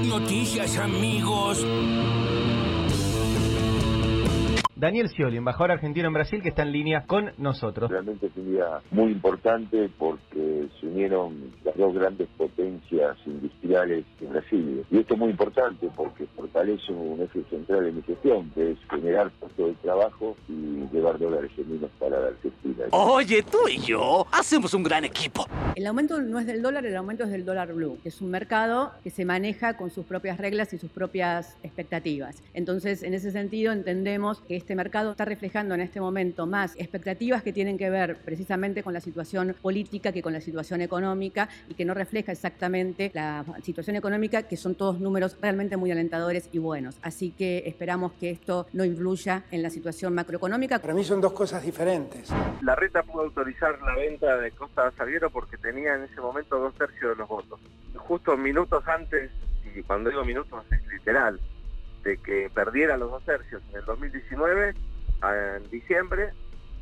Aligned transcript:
Noticias, 0.00 0.76
amigos. 0.78 1.58
Daniel 4.82 5.08
Scioli, 5.08 5.36
embajador 5.36 5.70
argentino 5.70 6.08
en 6.08 6.12
Brasil, 6.12 6.42
que 6.42 6.48
está 6.48 6.62
en 6.62 6.72
línea 6.72 7.04
con 7.06 7.30
nosotros. 7.38 7.88
Realmente 7.88 8.26
es 8.26 8.36
un 8.36 8.50
día 8.50 8.80
muy 8.90 9.12
importante 9.12 9.88
porque 9.96 10.66
se 10.80 10.86
unieron 10.88 11.52
las 11.62 11.76
dos 11.76 11.94
grandes 11.94 12.26
potencias 12.36 13.16
industriales 13.24 14.04
en 14.20 14.30
Brasil. 14.30 14.84
Y 14.90 14.98
esto 14.98 15.14
es 15.14 15.20
muy 15.20 15.30
importante 15.30 15.88
porque 15.94 16.26
fortalece 16.34 16.92
un 16.92 17.22
eje 17.22 17.44
central 17.48 17.86
en 17.86 17.94
mi 17.94 18.02
gestión, 18.02 18.50
que 18.56 18.72
es 18.72 18.78
generar 18.90 19.30
puestos 19.38 19.68
de 19.68 19.74
trabajo 19.74 20.36
y 20.48 20.84
llevar 20.92 21.16
dólares 21.16 21.52
genuinos 21.54 21.90
para 22.00 22.18
la 22.18 22.26
Argentina. 22.26 22.86
Oye, 22.90 23.44
tú 23.44 23.68
y 23.68 23.78
yo 23.78 24.26
hacemos 24.32 24.74
un 24.74 24.82
gran 24.82 25.04
equipo. 25.04 25.46
El 25.76 25.86
aumento 25.86 26.20
no 26.20 26.40
es 26.40 26.46
del 26.46 26.60
dólar, 26.60 26.84
el 26.84 26.96
aumento 26.96 27.22
es 27.22 27.30
del 27.30 27.44
dólar 27.44 27.72
blue, 27.72 27.98
que 28.02 28.08
es 28.08 28.20
un 28.20 28.30
mercado 28.30 28.90
que 29.04 29.10
se 29.10 29.24
maneja 29.24 29.76
con 29.76 29.90
sus 29.90 30.04
propias 30.04 30.38
reglas 30.38 30.72
y 30.72 30.78
sus 30.78 30.90
propias 30.90 31.56
expectativas. 31.62 32.42
Entonces, 32.52 33.04
en 33.04 33.14
ese 33.14 33.30
sentido, 33.30 33.72
entendemos 33.72 34.40
que 34.40 34.56
este 34.56 34.71
mercado 34.74 35.12
está 35.12 35.24
reflejando 35.24 35.74
en 35.74 35.80
este 35.80 36.00
momento 36.00 36.46
más 36.46 36.74
expectativas 36.76 37.42
que 37.42 37.52
tienen 37.52 37.78
que 37.78 37.90
ver 37.90 38.16
precisamente 38.16 38.82
con 38.82 38.92
la 38.92 39.00
situación 39.00 39.54
política 39.60 40.12
que 40.12 40.22
con 40.22 40.32
la 40.32 40.40
situación 40.40 40.80
económica 40.80 41.48
y 41.68 41.74
que 41.74 41.84
no 41.84 41.94
refleja 41.94 42.32
exactamente 42.32 43.10
la 43.14 43.44
situación 43.62 43.96
económica, 43.96 44.42
que 44.44 44.56
son 44.56 44.74
todos 44.74 45.00
números 45.00 45.36
realmente 45.40 45.76
muy 45.76 45.90
alentadores 45.90 46.48
y 46.52 46.58
buenos. 46.58 46.98
Así 47.02 47.30
que 47.30 47.64
esperamos 47.66 48.12
que 48.12 48.30
esto 48.30 48.66
no 48.72 48.84
influya 48.84 49.44
en 49.50 49.62
la 49.62 49.70
situación 49.70 50.14
macroeconómica. 50.14 50.78
Para 50.78 50.94
mí 50.94 51.04
son 51.04 51.20
dos 51.20 51.32
cosas 51.32 51.62
diferentes. 51.62 52.30
La 52.62 52.74
reta 52.74 53.02
pudo 53.02 53.22
autorizar 53.22 53.80
la 53.80 53.94
venta 53.96 54.36
de 54.36 54.50
Costa 54.52 54.92
Salguero 54.96 55.30
porque 55.30 55.56
tenía 55.56 55.94
en 55.94 56.04
ese 56.04 56.20
momento 56.20 56.58
dos 56.58 56.74
tercios 56.74 57.10
de 57.10 57.16
los 57.16 57.28
votos. 57.28 57.60
Justo 57.96 58.36
minutos 58.36 58.82
antes, 58.86 59.30
y 59.74 59.82
cuando 59.82 60.10
digo 60.10 60.24
minutos 60.24 60.64
es 60.70 60.86
literal, 60.88 61.40
de 62.02 62.18
que 62.18 62.50
perdiera 62.54 62.96
los 62.96 63.10
dos 63.10 63.24
tercios 63.24 63.62
en 63.70 63.76
el 63.76 63.84
2019, 63.84 64.74
en 65.22 65.70
diciembre 65.70 66.30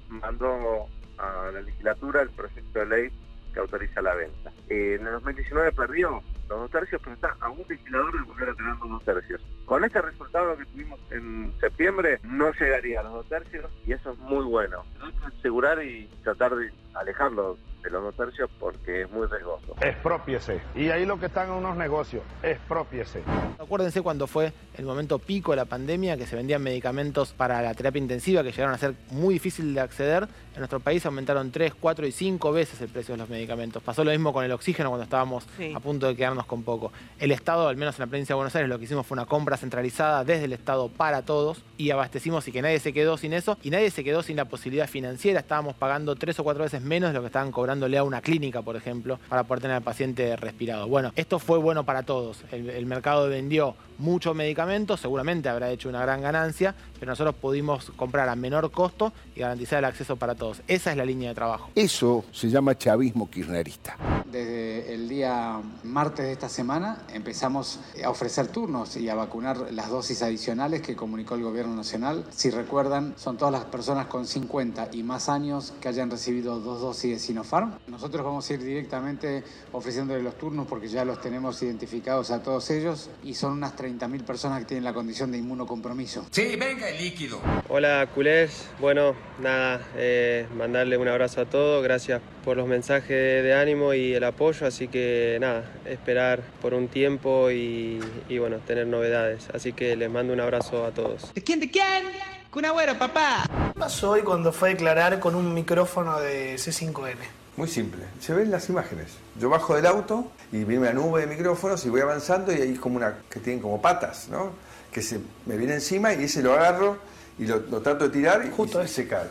mandó 0.09 0.87
a 1.19 1.51
la 1.53 1.61
legislatura 1.61 2.23
el 2.23 2.31
proyecto 2.31 2.79
de 2.79 2.87
ley 2.87 3.13
que 3.53 3.61
autoriza 3.61 4.01
la 4.01 4.15
venta. 4.15 4.53
en 4.69 5.07
el 5.07 5.13
2019 5.13 5.73
perdió 5.73 6.23
los 6.49 6.61
dos 6.61 6.71
tercios, 6.71 7.01
pero 7.03 7.15
está 7.15 7.37
a 7.41 7.49
un 7.49 7.65
legislador 7.69 8.13
de 8.13 8.23
volver 8.23 8.49
a 8.51 8.55
tener 8.55 8.75
los 8.77 8.89
dos 8.89 9.05
tercios. 9.05 9.41
Con 9.67 9.85
este 9.85 10.03
resultado 10.03 10.57
que 10.57 10.65
tuvimos 10.67 11.01
en 11.11 11.53
septiembre, 11.61 12.19
no 12.25 12.53
llegaría 12.53 13.01
a 13.01 13.03
los 13.05 13.13
dos 13.13 13.29
tercios 13.29 13.71
y 13.87 13.93
eso 13.93 14.13
es 14.13 14.19
muy 14.19 14.45
bueno. 14.45 14.85
Hay 15.01 15.13
que 15.13 15.39
asegurar 15.39 15.83
y 15.85 16.09
tratar 16.25 16.57
de 16.57 16.73
alejarlo 16.95 17.57
dos 17.89 18.15
tercios 18.15 18.51
porque 18.59 19.03
es 19.03 19.11
muy 19.11 19.27
riesgoso. 19.27 19.75
Expropiese. 19.81 20.61
Y 20.75 20.91
ahí 20.91 21.07
lo 21.07 21.19
que 21.19 21.27
están 21.27 21.49
en 21.49 21.55
unos 21.55 21.77
negocios, 21.77 22.23
expropiese. 22.43 23.23
Acuérdense 23.59 24.03
cuando 24.03 24.27
fue 24.27 24.53
el 24.77 24.85
momento 24.85 25.19
pico 25.19 25.53
de 25.53 25.57
la 25.57 25.65
pandemia, 25.65 26.17
que 26.17 26.27
se 26.27 26.37
vendían 26.37 26.63
medicamentos 26.63 27.33
para 27.33 27.63
la 27.63 27.75
terapia 27.75 28.01
intensiva 28.01 28.43
que 28.43 28.51
llegaron 28.51 28.75
a 28.75 28.79
ser 28.79 28.95
muy 29.11 29.35
difícil 29.35 29.75
de 29.75 29.81
acceder. 29.81 30.29
En 30.55 30.59
nuestro 30.59 30.81
país 30.81 31.05
aumentaron 31.07 31.51
3, 31.51 31.75
4 31.75 32.07
y 32.07 32.13
5 32.13 32.53
veces 32.53 32.81
el 32.81 32.89
precio 32.89 33.15
de 33.15 33.19
los 33.19 33.29
medicamentos. 33.29 33.83
Pasó 33.83 34.05
lo 34.05 34.11
mismo 34.11 34.33
con 34.33 34.45
el 34.45 34.53
oxígeno 34.53 34.91
cuando 34.91 35.05
estábamos 35.05 35.47
a 35.75 35.81
punto 35.81 36.07
de 36.07 36.17
quedarnos 36.17 36.47
con 36.47 36.63
poco. 36.63 36.93
El 37.19 37.31
Estado, 37.31 37.69
al 37.69 37.77
menos 37.77 37.97
en 37.99 38.03
la 38.03 38.07
provincia 38.07 38.35
de 38.35 38.37
Buenos 38.37 38.55
Aires, 38.57 38.69
lo 38.69 38.79
que 38.79 38.85
hicimos 38.85 39.07
fue 39.07 39.15
una 39.15 39.27
compra 39.27 39.57
centralizada 39.57 40.25
desde 40.25 40.45
el 40.45 40.53
Estado 40.53 40.89
para 40.89 41.23
todos 41.23 41.63
y 41.77 41.91
abastecimos 41.91 42.47
y 42.49 42.53
que 42.53 42.63
nadie 42.63 42.81
se 42.81 42.93
quedó 42.93 43.17
sin 43.17 43.33
eso 43.33 43.59
y 43.63 43.71
nadie 43.71 43.91
se 43.91 44.05
quedó 44.05 44.23
sin 44.23 44.37
la 44.37 44.47
posibilidad 44.47 44.89
financiera. 44.89 45.41
Estábamos 45.41 45.75
pagando 45.77 46.17
3 46.17 46.39
o 46.41 46.45
4 46.45 46.65
veces 46.65 46.83
menos 46.83 47.11
de 47.11 47.15
lo 47.15 47.21
que 47.21 47.27
estaban 47.27 47.53
cobrándole 47.71 47.99
a 47.99 48.03
una 48.03 48.21
clínica, 48.21 48.63
por 48.63 48.75
ejemplo, 48.75 49.21
para 49.29 49.45
poder 49.45 49.63
tener 49.63 49.77
al 49.77 49.83
paciente 49.83 50.35
respirado. 50.35 50.89
Bueno, 50.89 51.13
esto 51.15 51.39
fue 51.39 51.57
bueno 51.57 51.85
para 51.85 52.03
todos. 52.03 52.43
El, 52.51 52.85
mercado 52.85 53.29
vendió 53.29 53.77
mucho 53.99 54.35
medicamento, 54.35 54.97
seguramente 54.97 55.49
habrá 55.49 55.71
hecho 55.71 55.89
una 55.89 56.01
gran 56.01 56.21
ganancia, 56.21 56.75
pero 56.99 57.13
nosotros 57.13 57.37
pudimos 57.37 57.93
comprar 57.95 58.29
a 58.29 58.35
menor 58.35 58.73
costo 58.73 59.13
y 59.37 59.41
garantizar 59.41 59.79
el 59.79 59.85
acceso 59.85 60.17
para 60.17 60.35
todos. 60.35 60.63
Esa 60.67 60.91
es 60.91 60.97
la 60.97 61.05
línea 61.05 61.29
de 61.29 61.37
trabajo. 61.37 61.71
Eso 61.77 62.25
se 62.33 62.49
llama 62.49 62.77
chavismo 62.77 63.31
kirchnerista. 63.31 63.97
Desde 64.25 64.93
el 64.93 65.09
día 65.09 65.61
martes 65.85 66.25
de 66.25 66.33
esta 66.33 66.49
semana 66.49 67.03
empezamos 67.13 67.79
a 68.05 68.11
ofrecer 68.11 68.49
turnos 68.49 68.97
y 68.97 69.09
a 69.09 69.15
vacunar 69.15 69.73
las 69.73 69.91
dosis 69.91 70.23
adicionales 70.23 70.83
que 70.83 70.97
comunicó 70.97 71.37
el 71.37 71.43
gobierno 71.43 71.77
nacional. 71.77 72.25
Si 72.31 72.51
recuerdan, 72.51 73.15
son 73.17 73.37
todas 73.37 73.53
las 73.53 73.65
personas 73.67 74.07
con 74.07 74.27
50 74.27 74.89
y 74.93 75.05
más 75.05 75.29
años 75.29 75.73
que 75.81 75.89
hayan 75.89 76.11
recibido 76.11 76.59
dos 76.59 76.81
dosis 76.81 77.13
de 77.13 77.19
Sinopharm. 77.19 77.60
Nosotros 77.87 78.25
vamos 78.25 78.49
a 78.49 78.55
ir 78.55 78.63
directamente 78.63 79.43
ofreciéndole 79.73 80.23
los 80.23 80.37
turnos 80.39 80.67
porque 80.67 80.89
ya 80.89 81.05
los 81.05 81.21
tenemos 81.21 81.63
identificados 81.63 82.31
a 82.31 82.43
todos 82.43 82.71
ellos 82.71 83.11
y 83.23 83.35
son 83.35 83.53
unas 83.53 83.77
30.000 83.77 84.25
personas 84.25 84.61
que 84.61 84.65
tienen 84.65 84.85
la 84.85 84.93
condición 84.93 85.33
de 85.33 85.39
inmunocompromiso. 85.39 86.27
Sí, 86.31 86.57
venga 86.57 86.89
el 86.89 86.99
líquido. 86.99 87.41
Hola, 87.69 88.09
culés. 88.15 88.69
Bueno, 88.81 89.15
nada, 89.39 89.81
eh, 89.97 90.47
mandarle 90.57 90.97
un 90.99 91.09
abrazo 91.09 91.43
a 91.43 91.45
todos. 91.47 91.83
Gracias 91.83 92.21
por 92.45 92.57
los 92.57 92.67
mensajes 92.67 93.43
de 93.43 93.55
ánimo 93.55 93.95
y 93.95 94.15
el 94.15 94.25
apoyo. 94.25 94.67
Así 94.67 94.89
que 94.89 95.39
nada, 95.41 95.71
esperar 95.85 96.43
por 96.61 96.75
un 96.75 96.89
tiempo 96.89 97.51
y, 97.51 98.01
bueno, 98.39 98.59
tener 98.59 98.87
novedades. 98.87 99.49
Así 99.53 99.73
que 99.73 99.97
les 99.97 100.11
mando 100.11 100.33
un 100.33 100.41
abrazo 100.41 100.85
a 100.85 100.91
todos. 100.91 101.33
¿De 101.35 101.43
quién? 101.43 101.61
¿De 101.61 101.71
quién? 101.71 102.05
Kun 102.51 102.65
Agüero, 102.65 102.99
papá. 102.99 103.45
¿Qué 103.47 103.79
pasó 103.79 104.11
hoy 104.11 104.23
cuando 104.23 104.53
fue 104.53 104.71
a 104.71 104.73
declarar 104.73 105.21
con 105.21 105.35
un 105.35 105.55
micrófono 105.55 106.19
de 106.21 106.57
C5N? 106.57 107.40
Muy 107.57 107.69
simple, 107.69 108.05
se 108.21 108.33
ven 108.33 108.51
las 108.51 108.69
imágenes. 108.69 109.09
Yo 109.39 109.49
bajo 109.49 109.75
del 109.75 109.87
auto 109.87 110.31
y 110.53 110.65
viene 110.65 110.79
una 110.79 110.93
nube 110.93 111.23
de 111.23 111.27
micrófonos 111.27 111.85
y 111.85 111.89
voy 111.89 112.01
avanzando 112.01 112.53
y 112.53 112.61
hay 112.61 112.75
como 112.77 112.97
una 112.97 113.19
que 113.29 113.41
tienen 113.41 113.61
como 113.61 113.83
patas, 113.83 114.29
¿no? 114.31 114.53
Que 114.93 115.03
se 115.03 115.21
me 115.47 115.57
viene 115.57 115.75
encima 115.75 116.15
y 116.15 116.25
ese 116.25 116.43
lo 116.43 116.53
agarro 116.53 116.99
y 117.39 117.47
lo, 117.47 117.61
trato 117.83 118.05
de 118.05 118.11
tirar 118.11 118.45
y, 118.47 118.51
Justo 118.51 118.87
se 118.87 119.07
cae. 119.07 119.29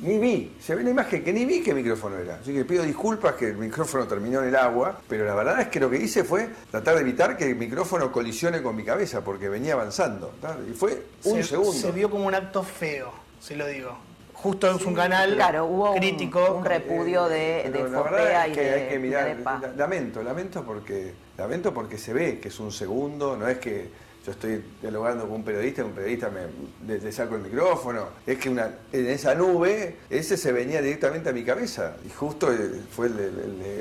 Ni 0.00 0.18
vi, 0.18 0.56
se 0.60 0.76
ve 0.76 0.84
la 0.84 0.90
imagen 0.90 1.24
que 1.24 1.32
ni 1.32 1.44
vi 1.44 1.60
qué 1.60 1.74
micrófono 1.74 2.18
era. 2.18 2.36
Así 2.36 2.52
que 2.52 2.64
pido 2.64 2.84
disculpas 2.84 3.34
que 3.34 3.48
el 3.48 3.56
micrófono 3.56 4.06
terminó 4.06 4.40
en 4.42 4.48
el 4.48 4.56
agua, 4.56 5.00
pero 5.08 5.24
la 5.24 5.34
verdad 5.34 5.60
es 5.60 5.68
que 5.68 5.80
lo 5.80 5.90
que 5.90 5.96
hice 5.96 6.22
fue 6.22 6.48
tratar 6.70 6.94
de 6.94 7.00
evitar 7.00 7.36
que 7.36 7.46
el 7.46 7.56
micrófono 7.56 8.12
colisione 8.12 8.62
con 8.62 8.76
mi 8.76 8.84
cabeza 8.84 9.24
porque 9.24 9.48
venía 9.48 9.72
avanzando. 9.72 10.34
Y 10.70 10.74
fue 10.74 11.02
un 11.24 11.42
segundo. 11.42 11.72
Se 11.72 11.90
vio 11.90 12.08
como 12.08 12.26
un 12.26 12.34
acto 12.34 12.62
feo, 12.62 13.12
se 13.40 13.56
lo 13.56 13.66
digo 13.66 14.07
justo 14.42 14.76
es 14.76 14.84
un 14.84 14.94
canal 14.94 15.34
claro, 15.34 15.66
hubo 15.66 15.94
crítico. 15.94 16.54
Un, 16.54 16.64
repudio 16.64 17.28
de, 17.28 17.70
de 17.72 17.84
Fortea 17.84 18.48
y 18.48 18.54
de, 18.54 18.70
hay 18.70 18.88
que 18.88 18.98
mirar, 18.98 19.36
lamento, 19.76 20.22
lamento 20.22 20.64
porque, 20.64 21.12
lamento 21.36 21.74
porque 21.74 21.98
se 21.98 22.12
ve 22.12 22.38
que 22.38 22.48
es 22.48 22.60
un 22.60 22.70
segundo, 22.72 23.36
no 23.36 23.48
es 23.48 23.58
que 23.58 23.88
yo 24.24 24.32
estoy 24.32 24.62
dialogando 24.80 25.24
con 25.24 25.36
un 25.36 25.44
periodista 25.44 25.82
y 25.82 25.84
un 25.84 25.92
periodista 25.92 26.30
me 26.30 26.98
le, 26.98 27.12
saco 27.12 27.36
el 27.36 27.42
micrófono, 27.42 28.08
es 28.26 28.38
que 28.38 28.50
una, 28.50 28.70
en 28.92 29.06
esa 29.06 29.34
nube 29.34 29.96
ese 30.10 30.36
se 30.36 30.52
venía 30.52 30.82
directamente 30.82 31.30
a 31.30 31.32
mi 31.32 31.44
cabeza 31.44 31.96
y 32.06 32.10
justo 32.10 32.52
eh, 32.52 32.82
fue 32.90 33.10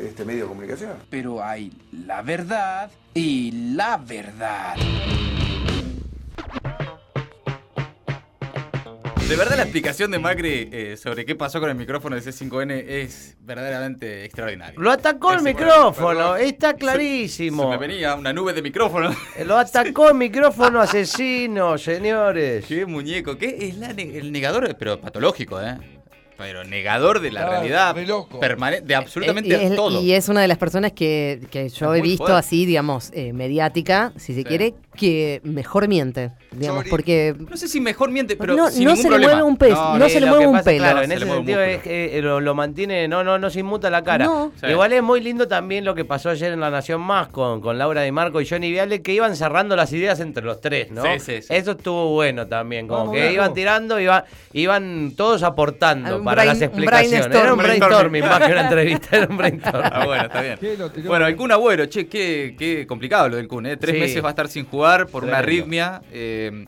este 0.05 0.25
medio 0.25 0.43
de 0.43 0.47
comunicación. 0.47 0.93
Pero 1.09 1.43
hay 1.43 1.71
la 1.91 2.21
verdad 2.21 2.89
y 3.13 3.73
la 3.75 3.97
verdad. 3.97 4.75
De 9.27 9.35
verdad 9.35 9.57
la 9.57 9.63
explicación 9.63 10.09
de 10.09 10.19
Macri 10.19 10.69
eh, 10.71 10.95
sobre 10.95 11.25
qué 11.25 11.35
pasó 11.35 11.59
con 11.59 11.69
el 11.69 11.75
micrófono 11.75 12.15
de 12.15 12.21
C5N 12.21 12.85
es 12.87 13.35
verdaderamente 13.41 14.23
extraordinaria. 14.23 14.79
Lo 14.79 14.89
atacó 14.89 15.33
el 15.33 15.41
micrófono, 15.41 16.37
está 16.37 16.75
clarísimo. 16.77 17.63
Se, 17.63 17.69
me 17.69 17.77
venía 17.77 18.15
una 18.15 18.31
nube 18.31 18.53
de 18.53 18.61
micrófono. 18.61 19.13
Lo 19.45 19.57
atacó 19.57 20.11
el 20.11 20.15
micrófono 20.17 20.79
asesino, 20.81 21.77
señores. 21.77 22.65
Qué 22.67 22.85
muñeco, 22.85 23.37
qué 23.37 23.57
es 23.67 23.75
el 23.97 24.31
negador, 24.31 24.73
pero 24.79 25.01
patológico, 25.01 25.61
¿eh? 25.61 25.77
pero 26.37 26.63
negador 26.63 27.19
de 27.19 27.31
la 27.31 27.49
realidad 27.49 27.95
permanente, 28.39 28.85
de 28.85 28.95
absolutamente 28.95 29.65
eh, 29.65 29.71
todo. 29.75 30.01
Y 30.01 30.13
es 30.13 30.29
una 30.29 30.41
de 30.41 30.47
las 30.47 30.57
personas 30.57 30.91
que, 30.93 31.41
yo 31.73 31.95
he 31.95 32.01
visto 32.01 32.35
así, 32.35 32.65
digamos, 32.65 33.09
eh, 33.13 33.33
mediática, 33.33 34.13
si 34.17 34.33
se 34.33 34.43
quiere, 34.43 34.75
que 34.97 35.39
mejor 35.43 35.87
miente, 35.87 36.31
digamos, 36.51 36.85
porque... 36.89 37.33
No 37.37 37.55
sé 37.55 37.69
si 37.69 37.79
mejor 37.79 38.11
miente, 38.11 38.35
pero 38.35 38.55
no, 38.55 38.69
sin 38.69 38.83
no 38.83 38.89
ningún 38.91 39.03
se 39.03 39.07
problema. 39.07 39.27
le 39.29 39.35
mueve 39.35 39.49
un 39.49 39.57
pelo, 39.57 39.97
no, 39.97 40.09
se 40.09 40.19
le 40.19 40.25
mueve 40.25 40.47
un 40.47 40.61
pelo. 40.61 40.77
Claro, 40.79 41.01
en 41.03 41.11
ese 41.11 41.25
sentido 41.25 41.61
es 41.61 41.81
que 41.81 42.19
lo, 42.21 42.55
mantiene, 42.55 43.07
no, 43.07 43.23
no, 43.23 43.39
no 43.39 43.49
se 43.49 43.61
inmuta 43.61 43.89
la 43.89 44.03
cara. 44.03 44.29
Igual 44.67 44.91
es 44.93 45.03
muy 45.03 45.21
lindo 45.21 45.47
también 45.47 45.85
lo 45.85 45.95
que 45.95 46.03
pasó 46.03 46.29
ayer 46.29 46.51
en 46.51 46.59
La 46.59 46.69
Nación 46.69 46.99
Más 46.99 47.27
con, 47.29 47.61
con 47.61 47.77
Laura 47.77 48.01
Di 48.01 48.11
Marco 48.11 48.41
y 48.41 48.47
Johnny 48.47 48.71
Viale, 48.71 49.01
que 49.01 49.13
iban 49.13 49.35
cerrando 49.35 49.75
las 49.75 49.93
ideas 49.93 50.19
entre 50.19 50.43
los 50.43 50.59
tres, 50.59 50.91
¿no? 50.91 51.03
Sí, 51.19 51.41
sí, 51.41 51.53
Eso 51.53 51.71
estuvo 51.71 52.13
bueno 52.13 52.47
también, 52.47 52.87
como 52.87 53.11
que 53.11 53.31
iban 53.31 53.53
tirando, 53.53 53.99
iba, 53.99 54.25
iban 54.53 55.13
todos 55.15 55.43
aportando 55.43 56.23
para 56.23 56.43
las 56.43 56.61
explicaciones. 56.61 57.27
Era 57.27 57.53
un 57.53 57.59
brainstorming 57.59 58.23
más 58.23 58.39
que 58.39 58.51
una 58.51 58.61
entrevista, 58.61 59.17
era 59.17 59.27
un 59.29 59.37
brainstorming. 59.37 59.91
Ah, 59.93 60.05
bueno, 60.05 60.23
está 60.23 60.41
bien. 60.41 60.59
Bueno, 61.05 61.27
el 61.27 61.35
Kun 61.35 61.51
Agüero, 61.51 61.85
che, 61.85 62.07
qué, 62.07 62.55
qué 62.57 62.87
complicado 62.87 63.29
lo 63.29 63.35
del 63.37 63.47
Kun, 63.47 63.67
¿eh? 63.67 63.77
Tres 63.77 63.99
meses 63.99 64.23
va 64.23 64.29
a 64.29 64.31
estar 64.31 64.47
sin 64.47 64.65
jugar 64.65 64.86
por 65.07 65.23
una 65.23 65.39
arritmia. 65.39 66.01
Eh, 66.11 66.65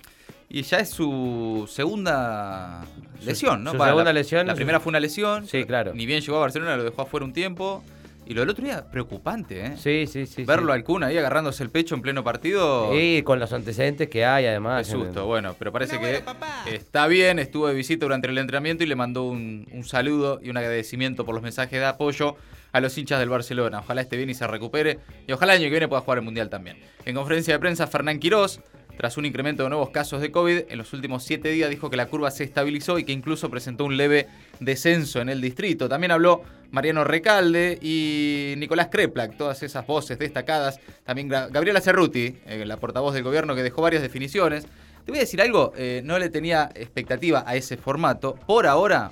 y 0.50 0.64
ya 0.64 0.80
es 0.80 0.90
su 0.90 1.70
segunda 1.72 2.84
lesión, 3.24 3.64
¿no? 3.64 3.72
Su 3.72 3.78
segunda 3.78 4.12
lesión. 4.12 4.48
La 4.48 4.56
primera 4.56 4.80
fue 4.80 4.90
una 4.90 5.00
lesión. 5.00 5.48
Sí, 5.48 5.64
claro. 5.64 5.94
Ni 5.94 6.06
bien 6.06 6.22
llegó 6.22 6.38
a 6.38 6.42
Barcelona, 6.42 6.76
lo 6.76 6.84
dejó 6.84 7.04
afuera 7.04 7.26
un 7.26 7.34
tiempo. 7.34 7.84
Y 8.26 8.36
lo 8.36 8.42
del 8.42 8.52
otro 8.52 8.64
día, 8.64 8.86
preocupante, 8.92 9.66
¿eh? 9.66 9.74
Sí, 9.76 10.06
sí, 10.06 10.28
sí. 10.28 10.44
Verlo 10.44 10.72
al 10.72 10.84
Kun 10.84 11.04
ahí 11.04 11.18
agarrándose 11.18 11.64
el 11.64 11.72
pecho 11.72 11.96
en 11.96 12.04
pleno 12.04 12.24
partido. 12.24 12.94
Sí, 12.94 13.24
con 13.26 13.40
los 13.40 13.52
antecedentes 13.54 14.08
que 14.08 14.24
hay, 14.24 14.46
además. 14.46 14.86
Qué 14.86 14.94
susto, 14.94 15.26
bueno, 15.26 15.56
pero 15.58 15.72
parece 15.72 16.00
que 16.00 16.24
está 16.72 17.08
bien. 17.08 17.40
Estuvo 17.40 17.68
de 17.68 17.74
visita 17.74 18.06
durante 18.06 18.28
el 18.28 18.38
entrenamiento 18.38 18.84
y 18.84 18.88
le 18.88 18.96
mandó 18.96 19.24
un, 19.24 19.68
un 19.72 19.84
saludo 19.84 20.40
y 20.44 20.52
un 20.52 20.58
agradecimiento 20.58 21.26
por 21.26 21.34
los 21.34 21.42
mensajes 21.42 21.80
de 21.80 21.86
apoyo 21.86 22.36
a 22.72 22.80
los 22.80 22.98
hinchas 22.98 23.20
del 23.20 23.30
Barcelona. 23.30 23.80
Ojalá 23.80 24.02
esté 24.02 24.18
bien 24.18 24.30
y 24.30 24.34
se 24.34 24.48
recupere. 24.48 25.00
Y 25.28 25.32
ojalá 25.32 25.54
el 25.54 25.60
año 25.60 25.68
que 25.68 25.72
viene 25.72 25.88
pueda 25.88 26.02
jugar 26.02 26.20
el 26.20 26.26
Mundial 26.26 26.50
también. 26.50 26.78
En 27.06 27.16
conferencia 27.16 27.54
de 27.54 27.60
prensa, 27.60 27.88
Fernán 27.88 28.20
Quirós 28.20 28.60
tras 29.00 29.16
un 29.16 29.26
incremento 29.26 29.64
de 29.64 29.70
nuevos 29.70 29.92
casos 29.92 30.20
de 30.20 30.30
COVID, 30.30 30.64
en 30.68 30.78
los 30.78 30.92
últimos 30.92 31.24
siete 31.24 31.48
días 31.48 31.70
dijo 31.70 31.90
que 31.90 31.96
la 31.96 32.08
curva 32.08 32.32
se 32.32 32.44
estabilizó 32.44 33.00
y 33.00 33.06
que 33.06 33.14
incluso 33.14 33.50
presentó 33.50 33.86
un 33.86 33.96
leve 33.96 34.28
descenso 34.60 35.22
en 35.22 35.30
el 35.30 35.40
distrito. 35.40 35.88
También 35.88 36.12
habló 36.12 36.42
Mariano 36.72 37.06
Recalde 37.06 37.80
y 37.82 38.56
Nicolás 38.58 38.90
Kreplak, 38.92 39.38
todas 39.38 39.64
esas 39.64 39.88
voces 39.88 40.20
destacadas. 40.20 40.82
También 41.06 41.30
Gabriela 41.30 41.80
Cerruti, 41.80 42.40
eh, 42.46 42.66
la 42.66 42.76
portavoz 42.76 43.14
del 43.14 43.24
gobierno, 43.24 43.56
que 43.56 43.64
dejó 43.64 43.82
varias 43.82 44.02
definiciones. 44.02 44.66
Te 45.06 45.12
voy 45.14 45.20
a 45.20 45.22
decir 45.22 45.42
algo, 45.42 45.72
eh, 45.78 46.02
no 46.04 46.20
le 46.20 46.30
tenía 46.30 46.70
expectativa 46.76 47.46
a 47.48 47.56
ese 47.56 47.78
formato. 47.78 48.36
Por 48.36 48.68
ahora, 48.68 49.12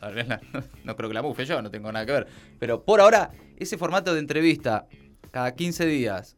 no 0.84 0.96
creo 0.96 1.08
que 1.08 1.14
la 1.14 1.22
mufe 1.22 1.44
yo, 1.44 1.60
no 1.62 1.70
tengo 1.70 1.90
nada 1.92 2.06
que 2.06 2.12
ver, 2.12 2.26
pero 2.58 2.82
por 2.82 3.00
ahora, 3.00 3.30
ese 3.56 3.78
formato 3.78 4.14
de 4.14 4.20
entrevista 4.20 4.86
cada 5.30 5.54
15 5.54 5.86
días 5.86 6.36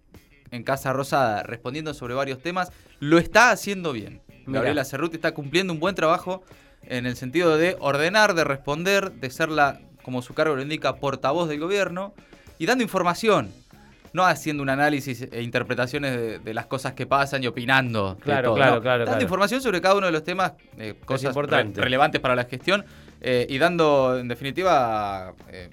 en 0.50 0.62
Casa 0.62 0.93
Rosada 0.93 1.43
respondiendo 1.43 1.94
sobre 1.94 2.14
varios 2.14 2.40
temas, 2.40 2.72
lo 3.00 3.19
está 3.19 3.50
haciendo 3.50 3.93
bien. 3.93 4.22
Gabriela 4.46 4.84
Cerruti 4.84 5.16
está 5.16 5.34
cumpliendo 5.34 5.72
un 5.72 5.81
buen 5.81 5.94
trabajo 5.94 6.43
en 6.82 7.06
el 7.06 7.16
sentido 7.16 7.58
de 7.58 7.76
ordenar, 7.81 8.34
de 8.34 8.44
responder, 8.44 9.12
de 9.12 9.31
ser 9.31 9.50
la, 9.50 9.81
como 10.02 10.22
su 10.22 10.34
cargo 10.34 10.56
lo 10.56 10.62
indica, 10.62 10.96
portavoz 10.96 11.49
del 11.49 11.60
gobierno 11.60 12.14
y 12.58 12.66
dando 12.66 12.82
información. 12.82 13.50
No 14.14 14.25
haciendo 14.25 14.62
un 14.62 14.70
análisis 14.70 15.28
e 15.31 15.43
interpretaciones 15.43 16.43
de, 16.43 16.55
las 16.55 16.64
cosas 16.64 16.94
que 16.94 17.06
pasan 17.06 17.44
y 17.44 17.46
opinando. 17.46 18.16
Claro, 18.22 18.55
claro, 18.55 18.81
claro. 18.81 19.05
Dando 19.05 19.22
información 19.22 19.60
sobre 19.60 19.82
cada 19.82 19.96
uno 19.96 20.06
de 20.06 20.12
los 20.12 20.25
temas, 20.25 20.55
eh, 20.78 20.94
cosas 21.05 21.34
relevantes 21.34 22.19
para 22.19 22.34
la 22.34 22.44
gestión 22.44 22.87
eh, 23.20 23.47
y 23.49 23.59
dando, 23.59 24.19
en 24.19 24.29
definitiva, 24.29 25.35
eh, 25.50 25.70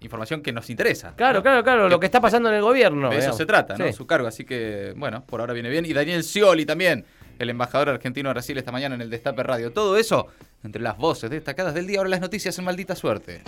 información 0.00 0.42
que 0.42 0.52
nos 0.52 0.70
interesa. 0.70 1.14
Claro, 1.16 1.42
claro, 1.42 1.62
claro, 1.62 1.88
lo 1.88 2.00
que 2.00 2.06
está 2.06 2.20
pasando 2.20 2.48
en 2.48 2.56
el 2.56 2.62
gobierno. 2.62 3.10
De 3.10 3.18
eso 3.18 3.32
se 3.32 3.46
trata, 3.46 3.76
¿no? 3.76 3.92
Su 3.92 4.06
cargo, 4.06 4.26
así 4.26 4.44
que, 4.44 4.94
bueno, 4.96 5.24
por 5.24 5.40
ahora 5.40 5.52
viene 5.52 5.68
bien. 5.68 5.84
Y 5.84 5.92
Daniel 5.92 6.22
Scioli 6.22 6.66
también, 6.66 7.04
el 7.38 7.50
embajador 7.50 7.90
argentino 7.90 8.28
de 8.28 8.34
Brasil 8.34 8.56
esta 8.58 8.72
mañana 8.72 8.94
en 8.94 9.02
el 9.02 9.10
Destape 9.10 9.42
Radio. 9.42 9.72
Todo 9.72 9.96
eso 9.96 10.28
entre 10.62 10.82
las 10.82 10.96
voces 10.96 11.30
destacadas 11.30 11.74
del 11.74 11.86
día. 11.86 11.98
Ahora 11.98 12.10
las 12.10 12.20
noticias 12.20 12.58
en 12.58 12.64
maldita 12.64 12.94
suerte. 12.94 13.42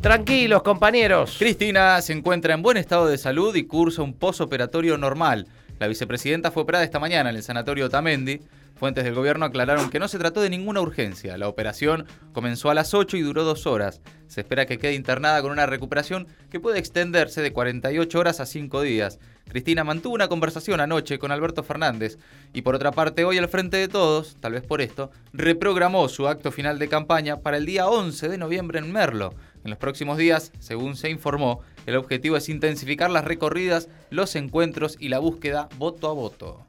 Tranquilos, 0.00 0.62
compañeros. 0.62 1.36
Cristina 1.38 2.00
se 2.00 2.12
encuentra 2.12 2.54
en 2.54 2.62
buen 2.62 2.76
estado 2.76 3.06
de 3.06 3.18
salud 3.18 3.54
y 3.56 3.64
cursa 3.64 4.02
un 4.02 4.14
posoperatorio 4.14 4.96
normal. 4.96 5.48
La 5.78 5.88
vicepresidenta 5.88 6.50
fue 6.50 6.62
operada 6.62 6.84
esta 6.84 6.98
mañana 6.98 7.28
en 7.28 7.36
el 7.36 7.42
sanatorio 7.42 7.90
Tamendi. 7.90 8.40
Fuentes 8.76 9.04
del 9.04 9.14
gobierno 9.14 9.44
aclararon 9.44 9.90
que 9.90 9.98
no 9.98 10.08
se 10.08 10.18
trató 10.18 10.40
de 10.40 10.48
ninguna 10.48 10.80
urgencia. 10.80 11.36
La 11.36 11.48
operación 11.48 12.06
comenzó 12.32 12.70
a 12.70 12.74
las 12.74 12.94
8 12.94 13.16
y 13.18 13.22
duró 13.22 13.44
dos 13.44 13.66
horas. 13.66 14.00
Se 14.26 14.40
espera 14.40 14.66
que 14.66 14.78
quede 14.78 14.94
internada 14.94 15.40
con 15.42 15.52
una 15.52 15.66
recuperación 15.66 16.28
que 16.50 16.60
puede 16.60 16.78
extenderse 16.78 17.42
de 17.42 17.52
48 17.52 18.18
horas 18.18 18.40
a 18.40 18.46
5 18.46 18.80
días. 18.82 19.18
Cristina 19.48 19.84
mantuvo 19.84 20.14
una 20.14 20.28
conversación 20.28 20.80
anoche 20.80 21.18
con 21.18 21.30
Alberto 21.30 21.62
Fernández 21.62 22.18
y 22.52 22.62
por 22.62 22.74
otra 22.74 22.90
parte 22.90 23.24
hoy 23.24 23.38
al 23.38 23.48
frente 23.48 23.76
de 23.76 23.88
todos, 23.88 24.36
tal 24.40 24.52
vez 24.52 24.62
por 24.62 24.80
esto, 24.80 25.10
reprogramó 25.32 26.08
su 26.08 26.26
acto 26.26 26.50
final 26.52 26.78
de 26.78 26.88
campaña 26.88 27.40
para 27.40 27.58
el 27.58 27.66
día 27.66 27.86
11 27.86 28.28
de 28.28 28.38
noviembre 28.38 28.78
en 28.78 28.92
Merlo. 28.92 29.34
En 29.62 29.70
los 29.70 29.78
próximos 29.78 30.16
días, 30.18 30.52
según 30.58 30.96
se 30.96 31.10
informó, 31.10 31.60
el 31.86 31.96
objetivo 31.96 32.36
es 32.36 32.48
intensificar 32.48 33.10
las 33.10 33.24
recorridas, 33.24 33.88
los 34.10 34.36
encuentros 34.36 34.96
y 35.00 35.08
la 35.08 35.18
búsqueda 35.18 35.68
voto 35.78 36.10
a 36.10 36.12
voto 36.12 36.66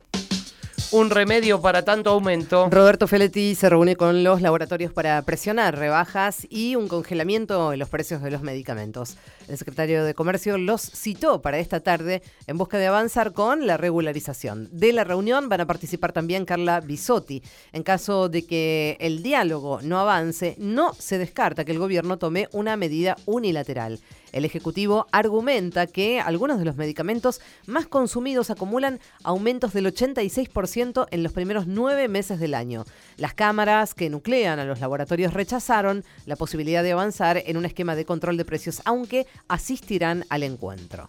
un 0.91 1.09
remedio 1.09 1.59
para 1.59 1.83
tanto 1.83 2.11
aumento. 2.11 2.69
Roberto 2.71 3.07
Feletti 3.07 3.55
se 3.55 3.69
reúne 3.69 3.97
con 3.97 4.23
los 4.23 4.41
laboratorios 4.41 4.93
para 4.93 5.21
presionar 5.21 5.77
rebajas 5.77 6.47
y 6.49 6.75
un 6.75 6.87
congelamiento 6.87 7.73
en 7.73 7.79
los 7.79 7.89
precios 7.89 8.21
de 8.21 8.31
los 8.31 8.41
medicamentos. 8.41 9.17
El 9.49 9.57
secretario 9.57 10.05
de 10.05 10.13
Comercio 10.13 10.57
los 10.57 10.81
citó 10.81 11.41
para 11.41 11.59
esta 11.59 11.81
tarde 11.81 12.21
en 12.47 12.57
busca 12.57 12.77
de 12.77 12.87
avanzar 12.87 13.33
con 13.33 13.67
la 13.67 13.75
regularización. 13.75 14.69
De 14.71 14.93
la 14.93 15.03
reunión 15.03 15.49
van 15.49 15.61
a 15.61 15.67
participar 15.67 16.13
también 16.13 16.45
Carla 16.45 16.79
Bisotti. 16.79 17.43
En 17.73 17.83
caso 17.83 18.29
de 18.29 18.45
que 18.45 18.95
el 19.01 19.23
diálogo 19.23 19.81
no 19.81 19.99
avance, 19.99 20.55
no 20.57 20.93
se 20.93 21.17
descarta 21.17 21.65
que 21.65 21.73
el 21.73 21.79
gobierno 21.79 22.17
tome 22.17 22.47
una 22.53 22.77
medida 22.77 23.17
unilateral. 23.25 23.99
El 24.31 24.45
Ejecutivo 24.45 25.07
argumenta 25.11 25.87
que 25.87 26.19
algunos 26.19 26.59
de 26.59 26.65
los 26.65 26.75
medicamentos 26.75 27.41
más 27.65 27.87
consumidos 27.87 28.49
acumulan 28.49 28.99
aumentos 29.23 29.73
del 29.73 29.85
86% 29.93 31.07
en 31.11 31.23
los 31.23 31.33
primeros 31.33 31.67
nueve 31.67 32.07
meses 32.07 32.39
del 32.39 32.53
año. 32.53 32.85
Las 33.17 33.33
cámaras 33.33 33.93
que 33.93 34.09
nuclean 34.09 34.59
a 34.59 34.65
los 34.65 34.79
laboratorios 34.79 35.33
rechazaron 35.33 36.03
la 36.25 36.35
posibilidad 36.35 36.83
de 36.83 36.91
avanzar 36.91 37.41
en 37.45 37.57
un 37.57 37.65
esquema 37.65 37.95
de 37.95 38.05
control 38.05 38.37
de 38.37 38.45
precios, 38.45 38.81
aunque 38.85 39.27
asistirán 39.47 40.25
al 40.29 40.43
encuentro. 40.43 41.07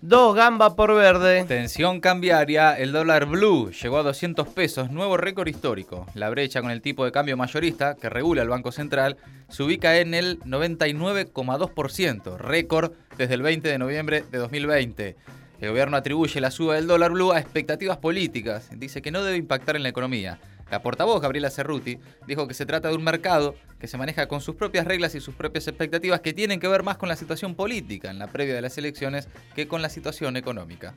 Dos 0.00 0.36
gambas 0.36 0.74
por 0.74 0.94
verde. 0.94 1.44
Tensión 1.48 2.00
cambiaria, 2.00 2.72
el 2.78 2.92
dólar 2.92 3.26
blue 3.26 3.72
llegó 3.72 3.98
a 3.98 4.04
200 4.04 4.46
pesos, 4.46 4.92
nuevo 4.92 5.16
récord 5.16 5.48
histórico. 5.48 6.06
La 6.14 6.30
brecha 6.30 6.62
con 6.62 6.70
el 6.70 6.80
tipo 6.80 7.04
de 7.04 7.10
cambio 7.10 7.36
mayorista 7.36 7.96
que 7.96 8.08
regula 8.08 8.42
el 8.42 8.48
Banco 8.48 8.70
Central 8.70 9.16
se 9.48 9.64
ubica 9.64 9.98
en 9.98 10.14
el 10.14 10.38
99,2%, 10.42 12.36
récord 12.36 12.92
desde 13.16 13.34
el 13.34 13.42
20 13.42 13.68
de 13.68 13.78
noviembre 13.78 14.24
de 14.30 14.38
2020. 14.38 15.16
El 15.60 15.70
gobierno 15.70 15.96
atribuye 15.96 16.40
la 16.40 16.52
suba 16.52 16.76
del 16.76 16.86
dólar 16.86 17.10
blue 17.10 17.32
a 17.32 17.40
expectativas 17.40 17.96
políticas. 17.96 18.68
Dice 18.72 19.02
que 19.02 19.10
no 19.10 19.24
debe 19.24 19.36
impactar 19.36 19.74
en 19.74 19.82
la 19.82 19.88
economía. 19.88 20.38
La 20.70 20.82
portavoz, 20.82 21.20
Gabriela 21.22 21.50
Cerruti, 21.50 21.98
dijo 22.26 22.46
que 22.46 22.54
se 22.54 22.66
trata 22.66 22.88
de 22.88 22.94
un 22.94 23.04
mercado 23.04 23.54
que 23.80 23.86
se 23.86 23.96
maneja 23.96 24.28
con 24.28 24.40
sus 24.40 24.54
propias 24.54 24.86
reglas 24.86 25.14
y 25.14 25.20
sus 25.20 25.34
propias 25.34 25.66
expectativas 25.66 26.20
que 26.20 26.32
tienen 26.32 26.60
que 26.60 26.68
ver 26.68 26.82
más 26.82 26.98
con 26.98 27.08
la 27.08 27.16
situación 27.16 27.54
política 27.54 28.10
en 28.10 28.18
la 28.18 28.26
previa 28.26 28.54
de 28.54 28.62
las 28.62 28.76
elecciones 28.76 29.28
que 29.54 29.68
con 29.68 29.82
la 29.82 29.88
situación 29.88 30.36
económica. 30.36 30.94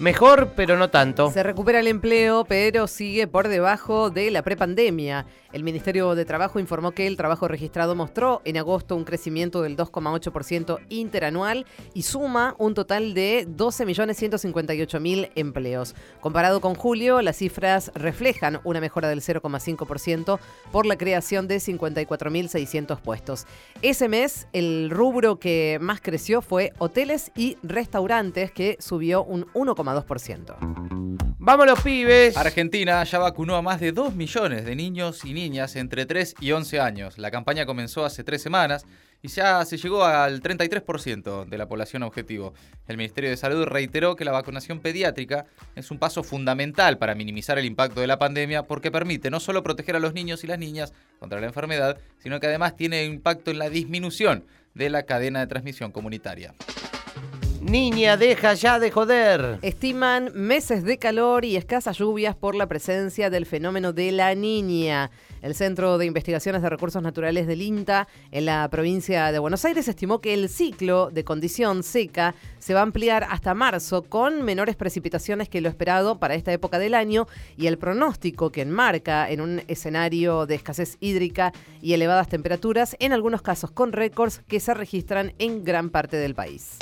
Mejor, 0.00 0.52
pero 0.56 0.78
no 0.78 0.88
tanto. 0.88 1.30
Se 1.30 1.42
recupera 1.42 1.78
el 1.78 1.86
empleo, 1.86 2.46
pero 2.46 2.86
sigue 2.86 3.26
por 3.26 3.48
debajo 3.48 4.08
de 4.08 4.30
la 4.30 4.40
prepandemia. 4.40 5.26
El 5.52 5.62
Ministerio 5.62 6.14
de 6.14 6.24
Trabajo 6.24 6.58
informó 6.58 6.92
que 6.92 7.06
el 7.06 7.18
trabajo 7.18 7.48
registrado 7.48 7.94
mostró 7.94 8.40
en 8.46 8.56
agosto 8.56 8.96
un 8.96 9.04
crecimiento 9.04 9.60
del 9.60 9.76
2,8% 9.76 10.78
interanual 10.88 11.66
y 11.92 12.02
suma 12.02 12.54
un 12.56 12.72
total 12.72 13.12
de 13.12 13.46
12.158.000 13.46 15.32
empleos. 15.34 15.94
Comparado 16.20 16.62
con 16.62 16.76
julio, 16.76 17.20
las 17.20 17.36
cifras 17.36 17.92
reflejan 17.94 18.60
una 18.64 18.80
mejora 18.80 19.10
del 19.10 19.20
0,5% 19.20 20.38
por 20.72 20.86
la 20.86 20.96
creación 20.96 21.46
de 21.46 21.56
54.600 21.56 23.00
puestos. 23.00 23.46
Ese 23.82 24.08
mes, 24.08 24.46
el 24.54 24.88
rubro 24.88 25.38
que 25.38 25.76
más 25.78 26.00
creció 26.00 26.40
fue 26.40 26.72
hoteles 26.78 27.32
y 27.36 27.58
restaurantes, 27.62 28.50
que 28.50 28.78
subió 28.80 29.24
un 29.24 29.44
1,5%. 29.52 29.89
2%. 29.94 31.20
Vámonos, 31.42 31.80
pibes. 31.80 32.36
Argentina 32.36 33.02
ya 33.02 33.18
vacunó 33.18 33.56
a 33.56 33.62
más 33.62 33.80
de 33.80 33.92
2 33.92 34.14
millones 34.14 34.64
de 34.66 34.76
niños 34.76 35.24
y 35.24 35.32
niñas 35.32 35.74
entre 35.76 36.04
3 36.04 36.34
y 36.38 36.52
11 36.52 36.80
años. 36.80 37.18
La 37.18 37.30
campaña 37.30 37.64
comenzó 37.64 38.04
hace 38.04 38.22
tres 38.24 38.42
semanas 38.42 38.84
y 39.22 39.28
ya 39.28 39.64
se 39.64 39.76
llegó 39.76 40.04
al 40.04 40.42
33% 40.42 41.46
de 41.46 41.58
la 41.58 41.66
población 41.66 42.02
objetivo. 42.02 42.54
El 42.86 42.96
Ministerio 42.96 43.30
de 43.30 43.36
Salud 43.36 43.64
reiteró 43.64 44.16
que 44.16 44.24
la 44.24 44.32
vacunación 44.32 44.80
pediátrica 44.80 45.46
es 45.74 45.90
un 45.90 45.98
paso 45.98 46.22
fundamental 46.22 46.98
para 46.98 47.14
minimizar 47.14 47.58
el 47.58 47.64
impacto 47.64 48.00
de 48.00 48.06
la 48.06 48.18
pandemia 48.18 48.64
porque 48.64 48.90
permite 48.90 49.30
no 49.30 49.40
solo 49.40 49.62
proteger 49.62 49.96
a 49.96 50.00
los 50.00 50.14
niños 50.14 50.44
y 50.44 50.46
las 50.46 50.58
niñas 50.58 50.92
contra 51.18 51.40
la 51.40 51.46
enfermedad, 51.46 51.98
sino 52.18 52.38
que 52.40 52.48
además 52.48 52.76
tiene 52.76 53.04
impacto 53.04 53.50
en 53.50 53.58
la 53.58 53.70
disminución 53.70 54.44
de 54.74 54.90
la 54.90 55.04
cadena 55.04 55.40
de 55.40 55.46
transmisión 55.46 55.90
comunitaria. 55.90 56.54
Niña, 57.60 58.16
deja 58.16 58.54
ya 58.54 58.78
de 58.78 58.90
joder. 58.90 59.58
Estiman 59.60 60.30
meses 60.34 60.82
de 60.82 60.98
calor 60.98 61.44
y 61.44 61.56
escasas 61.56 61.98
lluvias 61.98 62.34
por 62.34 62.54
la 62.54 62.66
presencia 62.66 63.28
del 63.28 63.44
fenómeno 63.44 63.92
de 63.92 64.12
la 64.12 64.34
niña. 64.34 65.10
El 65.42 65.54
Centro 65.54 65.98
de 65.98 66.06
Investigaciones 66.06 66.62
de 66.62 66.70
Recursos 66.70 67.02
Naturales 67.02 67.46
del 67.46 67.60
INTA 67.60 68.08
en 68.30 68.46
la 68.46 68.66
provincia 68.70 69.30
de 69.30 69.38
Buenos 69.38 69.64
Aires 69.66 69.88
estimó 69.88 70.22
que 70.22 70.32
el 70.32 70.48
ciclo 70.48 71.10
de 71.10 71.22
condición 71.22 71.82
seca 71.82 72.34
se 72.58 72.72
va 72.72 72.80
a 72.80 72.82
ampliar 72.82 73.26
hasta 73.28 73.52
marzo 73.52 74.04
con 74.04 74.42
menores 74.42 74.76
precipitaciones 74.76 75.50
que 75.50 75.60
lo 75.60 75.68
esperado 75.68 76.18
para 76.18 76.34
esta 76.34 76.52
época 76.52 76.78
del 76.78 76.94
año 76.94 77.26
y 77.58 77.66
el 77.66 77.76
pronóstico 77.76 78.50
que 78.50 78.62
enmarca 78.62 79.30
en 79.30 79.42
un 79.42 79.62
escenario 79.68 80.46
de 80.46 80.54
escasez 80.54 80.96
hídrica 81.00 81.52
y 81.82 81.92
elevadas 81.92 82.28
temperaturas, 82.28 82.96
en 83.00 83.12
algunos 83.12 83.42
casos 83.42 83.70
con 83.70 83.92
récords 83.92 84.40
que 84.48 84.60
se 84.60 84.72
registran 84.72 85.34
en 85.38 85.62
gran 85.62 85.90
parte 85.90 86.16
del 86.16 86.34
país. 86.34 86.78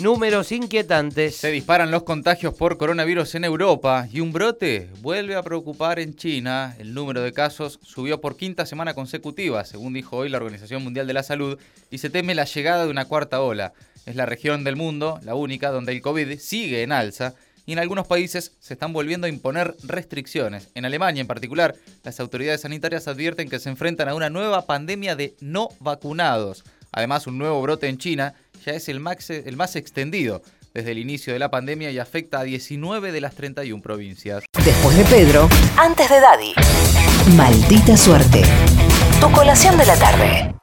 Números 0.00 0.52
inquietantes. 0.52 1.36
Se 1.36 1.50
disparan 1.50 1.90
los 1.90 2.04
contagios 2.04 2.54
por 2.54 2.78
coronavirus 2.78 3.34
en 3.34 3.44
Europa 3.44 4.08
y 4.10 4.20
un 4.20 4.32
brote 4.32 4.88
vuelve 5.00 5.34
a 5.34 5.42
preocupar 5.42 5.98
en 5.98 6.16
China. 6.16 6.74
El 6.78 6.94
número 6.94 7.20
de 7.20 7.32
casos 7.32 7.78
subió 7.82 8.20
por 8.20 8.36
quinta 8.36 8.66
semana 8.66 8.94
consecutiva, 8.94 9.64
según 9.64 9.92
dijo 9.92 10.16
hoy 10.16 10.28
la 10.28 10.38
Organización 10.38 10.82
Mundial 10.82 11.06
de 11.06 11.12
la 11.12 11.22
Salud, 11.22 11.58
y 11.90 11.98
se 11.98 12.10
teme 12.10 12.34
la 12.34 12.44
llegada 12.44 12.84
de 12.84 12.90
una 12.90 13.04
cuarta 13.04 13.42
ola. 13.42 13.72
Es 14.06 14.16
la 14.16 14.26
región 14.26 14.64
del 14.64 14.76
mundo, 14.76 15.20
la 15.22 15.34
única, 15.34 15.70
donde 15.70 15.92
el 15.92 16.00
COVID 16.00 16.38
sigue 16.38 16.82
en 16.82 16.92
alza 16.92 17.34
y 17.66 17.72
en 17.72 17.78
algunos 17.78 18.06
países 18.06 18.56
se 18.58 18.74
están 18.74 18.92
volviendo 18.92 19.26
a 19.26 19.30
imponer 19.30 19.74
restricciones. 19.82 20.68
En 20.74 20.84
Alemania 20.86 21.20
en 21.20 21.26
particular, 21.26 21.74
las 22.02 22.18
autoridades 22.20 22.62
sanitarias 22.62 23.06
advierten 23.06 23.48
que 23.48 23.58
se 23.58 23.68
enfrentan 23.68 24.08
a 24.08 24.14
una 24.14 24.30
nueva 24.30 24.66
pandemia 24.66 25.14
de 25.14 25.34
no 25.40 25.68
vacunados. 25.78 26.64
Además, 26.92 27.26
un 27.26 27.38
nuevo 27.38 27.60
brote 27.62 27.88
en 27.88 27.98
China 27.98 28.34
ya 28.64 28.72
es 28.72 28.88
el 28.88 29.00
más, 29.00 29.30
el 29.30 29.56
más 29.56 29.76
extendido 29.76 30.42
desde 30.74 30.92
el 30.92 30.98
inicio 30.98 31.32
de 31.32 31.38
la 31.38 31.50
pandemia 31.50 31.90
y 31.90 31.98
afecta 31.98 32.40
a 32.40 32.44
19 32.44 33.12
de 33.12 33.20
las 33.20 33.34
31 33.34 33.82
provincias. 33.82 34.44
Después 34.64 34.96
de 34.96 35.04
Pedro, 35.04 35.48
antes 35.76 36.08
de 36.08 36.20
Daddy. 36.20 36.54
Maldita 37.36 37.96
suerte. 37.96 38.42
Tu 39.20 39.30
colación 39.32 39.76
de 39.76 39.86
la 39.86 39.96
tarde. 39.96 40.59